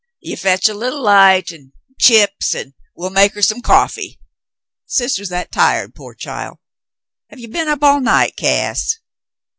[0.19, 4.19] You fetch a leetle light ud an* chips, an* we'll make her some coffee.
[4.87, 6.57] Sister's that tired, pore child!
[7.29, 8.97] Have ye been up all night, Cass